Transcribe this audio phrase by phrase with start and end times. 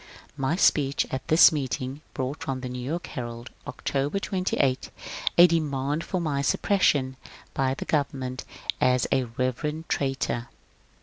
[0.35, 4.89] My speech at this meeting brought from the" New York Herald *' (October 28)*
[5.37, 7.17] a demand for my suppression
[7.53, 8.43] by the government
[8.81, 10.49] as a *^ re verend traitor."